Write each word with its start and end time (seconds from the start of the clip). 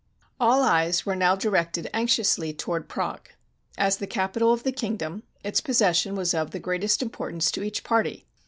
]All 0.41 0.63
eyes 0.63 1.05
were 1.05 1.15
now 1.15 1.35
directed 1.35 1.87
anxiously 1.93 2.53
toward 2.53 2.89
Prague. 2.89 3.29
As 3.77 3.97
the 3.97 4.07
capital 4.07 4.51
of 4.51 4.63
the 4.63 4.71
kingdom, 4.71 5.21
its 5.43 5.61
possession 5.61 6.15
was 6.15 6.33
of 6.33 6.49
the 6.49 6.59
greatest 6.59 7.03
importance 7.03 7.51
to 7.51 7.61
each 7.61 7.83
party. 7.83 8.25